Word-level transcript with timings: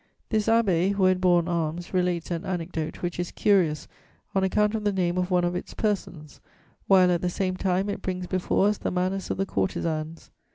This 0.29 0.47
abbé, 0.47 0.93
who 0.93 1.03
had 1.03 1.21
borne 1.21 1.47
arms, 1.47 1.93
relates 1.93 2.31
an 2.31 2.43
anecdote 2.43 3.03
which 3.03 3.19
is 3.19 3.29
curious 3.29 3.87
on 4.33 4.43
account 4.43 4.73
of 4.73 4.83
the 4.83 4.91
name 4.91 5.15
of 5.15 5.29
one 5.29 5.43
of 5.43 5.55
its 5.55 5.75
persons, 5.75 6.41
while, 6.87 7.11
at 7.11 7.21
the 7.21 7.29
same 7.29 7.55
time, 7.55 7.87
it 7.87 8.01
brings 8.01 8.25
before 8.25 8.67
us 8.67 8.79
the 8.79 8.89
manners 8.89 9.29
of 9.29 9.37
the 9.37 9.45
courtesans. 9.45 10.31